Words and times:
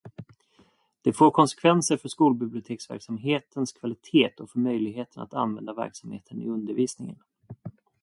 Det 1.03 1.13
får 1.13 1.31
konsekvenser 1.31 1.97
för 1.97 2.09
skolbiblioteksverksamhetens 2.09 3.71
kvalitet 3.71 4.29
och 4.39 4.49
för 4.49 4.59
möjligheten 4.59 5.21
att 5.23 5.33
använda 5.33 5.73
verksamheten 5.73 6.41
i 6.41 6.47
undervisningen. 6.49 7.19